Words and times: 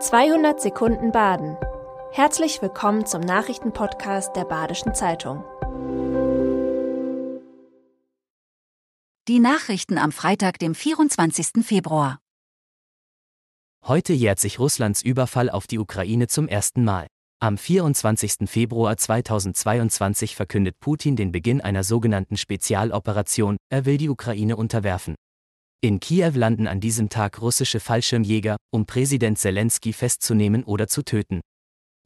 200 0.00 0.60
Sekunden 0.60 1.10
Baden. 1.10 1.56
Herzlich 2.12 2.62
willkommen 2.62 3.04
zum 3.04 3.20
Nachrichtenpodcast 3.20 4.36
der 4.36 4.44
Badischen 4.44 4.94
Zeitung. 4.94 5.42
Die 9.26 9.40
Nachrichten 9.40 9.98
am 9.98 10.12
Freitag, 10.12 10.60
dem 10.60 10.76
24. 10.76 11.64
Februar. 11.66 12.20
Heute 13.84 14.12
jährt 14.12 14.38
sich 14.38 14.60
Russlands 14.60 15.02
Überfall 15.02 15.50
auf 15.50 15.66
die 15.66 15.80
Ukraine 15.80 16.28
zum 16.28 16.46
ersten 16.46 16.84
Mal. 16.84 17.08
Am 17.40 17.58
24. 17.58 18.48
Februar 18.48 18.96
2022 18.96 20.36
verkündet 20.36 20.78
Putin 20.78 21.16
den 21.16 21.32
Beginn 21.32 21.60
einer 21.60 21.82
sogenannten 21.82 22.36
Spezialoperation, 22.36 23.56
er 23.68 23.84
will 23.84 23.96
die 23.96 24.10
Ukraine 24.10 24.54
unterwerfen. 24.54 25.16
In 25.80 26.00
Kiew 26.00 26.32
landen 26.34 26.66
an 26.66 26.80
diesem 26.80 27.08
Tag 27.08 27.40
russische 27.40 27.78
Fallschirmjäger, 27.78 28.56
um 28.72 28.84
Präsident 28.84 29.38
Zelensky 29.38 29.92
festzunehmen 29.92 30.64
oder 30.64 30.88
zu 30.88 31.04
töten. 31.04 31.40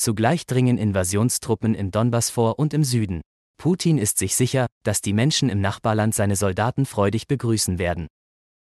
Zugleich 0.00 0.46
dringen 0.46 0.78
Invasionstruppen 0.78 1.74
im 1.74 1.90
Donbass 1.90 2.30
vor 2.30 2.58
und 2.58 2.72
im 2.72 2.82
Süden. 2.82 3.20
Putin 3.58 3.98
ist 3.98 4.16
sich 4.16 4.36
sicher, 4.36 4.68
dass 4.84 5.02
die 5.02 5.12
Menschen 5.12 5.50
im 5.50 5.60
Nachbarland 5.60 6.14
seine 6.14 6.34
Soldaten 6.34 6.86
freudig 6.86 7.26
begrüßen 7.26 7.78
werden. 7.78 8.06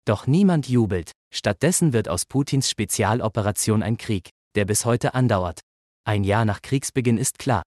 Doch 0.06 0.28
niemand 0.28 0.70
jubelt, 0.70 1.14
stattdessen 1.34 1.94
wird 1.94 2.08
aus 2.08 2.28
Putins 2.28 2.70
Spezialoperation 2.70 3.82
ein 3.82 3.98
Krieg, 3.98 4.30
der 4.54 4.66
bis 4.66 4.86
heute 4.86 5.16
andauert. 5.16 5.62
Ein 6.04 6.24
Jahr 6.24 6.46
nach 6.46 6.62
Kriegsbeginn 6.62 7.18
ist 7.18 7.40
klar. 7.40 7.64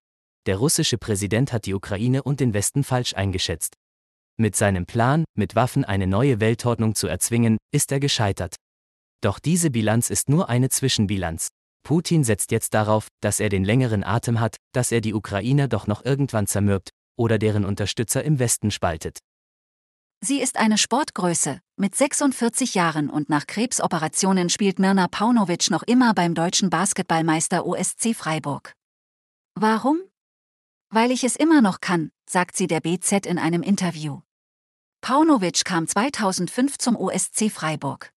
Der 0.47 0.59
russische 0.59 0.99
Präsident 0.99 1.53
hat 1.53 1.67
die 1.67 1.75
Ukraine 1.75 2.23
und 2.23 2.39
den 2.39 2.55
Westen 2.55 2.85
falsch 2.85 3.15
eingeschätzt. 3.15 3.75
Mit 4.37 4.57
seinem 4.57 4.85
Plan, 4.85 5.25
mit 5.37 5.55
Waffen 5.55 5.85
eine 5.85 6.09
neue 6.09 6.41
Weltordnung 6.41 6.97
zu 6.97 7.07
erzwingen, 7.07 7.57
ist 7.73 7.93
er 7.93 8.01
gescheitert. 8.01 8.57
Doch 9.21 9.39
diese 9.39 9.71
Bilanz 9.71 10.11
ist 10.11 10.29
nur 10.29 10.49
eine 10.49 10.71
Zwischenbilanz. 10.71 11.49
Putin 11.85 12.25
setzt 12.25 12.51
jetzt 12.51 12.75
darauf, 12.75 13.09
dass 13.21 13.39
er 13.39 13.49
den 13.49 13.65
längeren 13.65 14.03
Atem 14.03 14.41
hat, 14.41 14.57
dass 14.73 14.91
er 14.91 15.01
die 15.01 15.15
Ukrainer 15.15 15.69
doch 15.69 15.87
noch 15.87 16.05
irgendwann 16.05 16.47
zermürbt 16.47 16.91
oder 17.17 17.39
deren 17.39 17.65
Unterstützer 17.65 18.25
im 18.25 18.41
Westen 18.41 18.71
spaltet. 18.71 19.19
Sie 20.21 20.41
ist 20.41 20.57
eine 20.57 20.79
Sportgröße. 20.79 21.61
Mit 21.77 21.95
46 21.95 22.75
Jahren 22.75 23.11
und 23.11 23.29
nach 23.29 23.47
Krebsoperationen 23.47 24.49
spielt 24.49 24.79
Mirna 24.79 25.07
Paunovic 25.07 25.71
noch 25.71 25.83
immer 25.83 26.15
beim 26.15 26.35
deutschen 26.35 26.71
Basketballmeister 26.71 27.67
OSC 27.67 28.15
Freiburg. 28.15 28.73
Warum? 29.55 30.01
Weil 30.91 31.11
ich 31.11 31.25
es 31.25 31.37
immer 31.37 31.61
noch 31.61 31.81
kann, 31.81 32.11
sagt 32.29 32.57
sie 32.57 32.67
der 32.67 32.81
BZ 32.81 33.27
in 33.27 33.39
einem 33.39 33.63
Interview. 33.63 34.21
Paunovic 35.05 35.67
kam 35.67 35.87
2005 35.87 36.79
zum 36.79 36.97
OSC 36.97 37.51
Freiburg. 37.51 38.11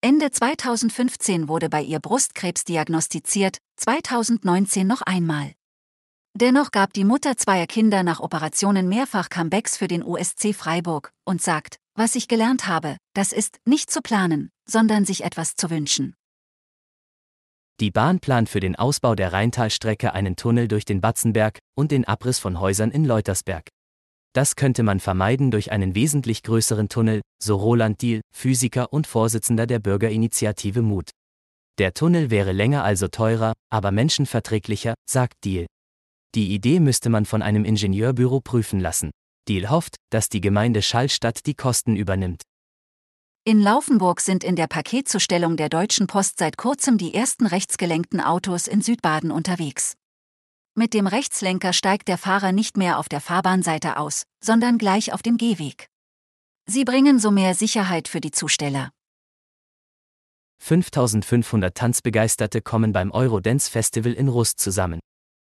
Ende 0.00 0.30
2015 0.30 1.48
wurde 1.48 1.68
bei 1.68 1.82
ihr 1.82 1.98
Brustkrebs 1.98 2.62
diagnostiziert, 2.62 3.58
2019 3.78 4.86
noch 4.86 5.02
einmal. 5.02 5.54
Dennoch 6.32 6.70
gab 6.70 6.92
die 6.92 7.02
Mutter 7.02 7.36
zweier 7.36 7.66
Kinder 7.66 8.04
nach 8.04 8.20
Operationen 8.20 8.88
mehrfach 8.88 9.28
Comebacks 9.28 9.76
für 9.76 9.88
den 9.88 10.04
OSC 10.04 10.54
Freiburg 10.54 11.10
und 11.24 11.42
sagt, 11.42 11.78
was 11.96 12.14
ich 12.14 12.28
gelernt 12.28 12.68
habe, 12.68 12.96
das 13.14 13.32
ist 13.32 13.56
nicht 13.64 13.90
zu 13.90 14.00
planen, 14.00 14.50
sondern 14.68 15.04
sich 15.04 15.24
etwas 15.24 15.56
zu 15.56 15.68
wünschen. 15.68 16.14
Die 17.80 17.90
Bahn 17.90 18.20
plant 18.20 18.48
für 18.48 18.60
den 18.60 18.76
Ausbau 18.76 19.16
der 19.16 19.32
Rheintalstrecke 19.32 20.12
einen 20.12 20.36
Tunnel 20.36 20.68
durch 20.68 20.84
den 20.84 21.00
Batzenberg 21.00 21.58
und 21.74 21.90
den 21.90 22.04
Abriss 22.04 22.38
von 22.38 22.60
Häusern 22.60 22.92
in 22.92 23.04
Leutersberg. 23.04 23.68
Das 24.34 24.56
könnte 24.56 24.82
man 24.82 24.98
vermeiden 24.98 25.52
durch 25.52 25.70
einen 25.70 25.94
wesentlich 25.94 26.42
größeren 26.42 26.88
Tunnel, 26.88 27.22
so 27.40 27.54
Roland 27.56 28.02
Diehl, 28.02 28.20
Physiker 28.34 28.92
und 28.92 29.06
Vorsitzender 29.06 29.66
der 29.68 29.78
Bürgerinitiative 29.78 30.82
Mut. 30.82 31.10
Der 31.78 31.94
Tunnel 31.94 32.30
wäre 32.30 32.50
länger 32.50 32.82
also 32.82 33.06
teurer, 33.06 33.52
aber 33.70 33.92
menschenverträglicher, 33.92 34.94
sagt 35.08 35.44
Diehl. 35.44 35.66
Die 36.34 36.52
Idee 36.52 36.80
müsste 36.80 37.10
man 37.10 37.26
von 37.26 37.42
einem 37.42 37.64
Ingenieurbüro 37.64 38.40
prüfen 38.40 38.80
lassen. 38.80 39.10
Diehl 39.48 39.70
hofft, 39.70 39.96
dass 40.10 40.28
die 40.28 40.40
Gemeinde 40.40 40.82
Schallstadt 40.82 41.46
die 41.46 41.54
Kosten 41.54 41.94
übernimmt. 41.94 42.42
In 43.44 43.60
Laufenburg 43.60 44.20
sind 44.20 44.42
in 44.42 44.56
der 44.56 44.66
Paketzustellung 44.66 45.56
der 45.56 45.68
Deutschen 45.68 46.08
Post 46.08 46.38
seit 46.38 46.56
kurzem 46.56 46.98
die 46.98 47.14
ersten 47.14 47.46
rechtsgelenkten 47.46 48.20
Autos 48.20 48.66
in 48.66 48.80
Südbaden 48.80 49.30
unterwegs. 49.30 49.94
Mit 50.76 50.92
dem 50.92 51.06
Rechtslenker 51.06 51.72
steigt 51.72 52.08
der 52.08 52.18
Fahrer 52.18 52.50
nicht 52.50 52.76
mehr 52.76 52.98
auf 52.98 53.08
der 53.08 53.20
Fahrbahnseite 53.20 53.96
aus, 53.96 54.24
sondern 54.42 54.76
gleich 54.76 55.12
auf 55.12 55.22
dem 55.22 55.36
Gehweg. 55.36 55.88
Sie 56.66 56.84
bringen 56.84 57.20
so 57.20 57.30
mehr 57.30 57.54
Sicherheit 57.54 58.08
für 58.08 58.20
die 58.20 58.32
Zusteller. 58.32 58.90
5500 60.58 61.76
Tanzbegeisterte 61.76 62.60
kommen 62.60 62.92
beim 62.92 63.12
Eurodance 63.12 63.70
Festival 63.70 64.14
in 64.14 64.26
Rust 64.26 64.58
zusammen. 64.58 64.98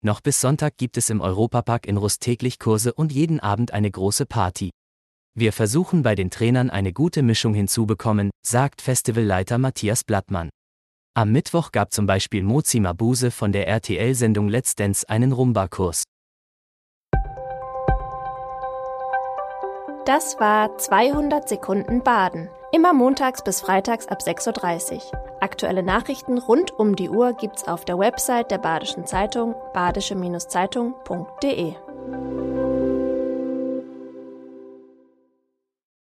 Noch 0.02 0.22
bis 0.22 0.40
Sonntag 0.40 0.78
gibt 0.78 0.96
es 0.96 1.10
im 1.10 1.20
Europapark 1.20 1.86
in 1.86 1.98
Rust 1.98 2.22
täglich 2.22 2.58
Kurse 2.58 2.94
und 2.94 3.12
jeden 3.12 3.38
Abend 3.38 3.72
eine 3.72 3.90
große 3.90 4.24
Party. 4.24 4.70
Wir 5.34 5.52
versuchen 5.52 6.02
bei 6.02 6.14
den 6.14 6.30
Trainern 6.30 6.70
eine 6.70 6.94
gute 6.94 7.22
Mischung 7.22 7.52
hinzubekommen, 7.52 8.30
sagt 8.46 8.80
Festivalleiter 8.80 9.58
Matthias 9.58 10.04
Blattmann. 10.04 10.48
Am 11.18 11.32
Mittwoch 11.32 11.72
gab 11.72 11.92
zum 11.92 12.06
Beispiel 12.06 12.44
Mozi 12.44 12.78
Mabuse 12.78 13.32
von 13.32 13.50
der 13.50 13.66
RTL-Sendung 13.66 14.48
Let's 14.48 14.76
Dance 14.76 15.04
einen 15.08 15.32
Rumba-Kurs. 15.32 16.04
Das 20.04 20.38
war 20.38 20.78
200 20.78 21.48
Sekunden 21.48 22.04
Baden. 22.04 22.48
Immer 22.70 22.92
montags 22.92 23.42
bis 23.42 23.62
freitags 23.62 24.06
ab 24.06 24.20
6.30 24.20 24.94
Uhr. 24.94 25.00
Aktuelle 25.40 25.82
Nachrichten 25.82 26.38
rund 26.38 26.70
um 26.78 26.94
die 26.94 27.08
Uhr 27.08 27.32
gibt's 27.32 27.66
auf 27.66 27.84
der 27.84 27.98
Website 27.98 28.52
der 28.52 28.58
Badischen 28.58 29.04
Zeitung 29.04 29.56
badische-zeitung.de. 29.74 31.74